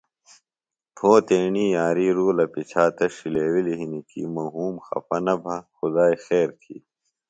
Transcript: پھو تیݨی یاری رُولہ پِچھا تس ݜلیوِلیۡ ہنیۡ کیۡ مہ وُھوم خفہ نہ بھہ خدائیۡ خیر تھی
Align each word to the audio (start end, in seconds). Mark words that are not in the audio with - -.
پھو 0.95 1.11
تیݨی 1.27 1.65
یاری 1.75 2.07
رُولہ 2.17 2.45
پِچھا 2.53 2.83
تس 2.95 3.11
ݜلیوِلیۡ 3.17 3.79
ہنیۡ 3.79 4.05
کیۡ 4.09 4.29
مہ 4.33 4.43
وُھوم 4.53 4.75
خفہ 4.85 5.17
نہ 5.25 5.35
بھہ 5.43 5.55
خدائیۡ 5.75 6.19
خیر 6.25 6.49
تھی 6.61 6.75